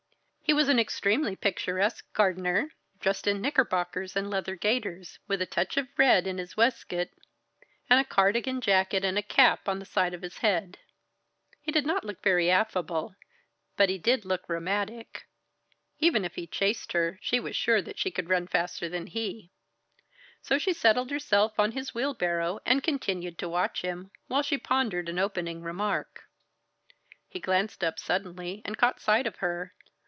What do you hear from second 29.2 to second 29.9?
of her.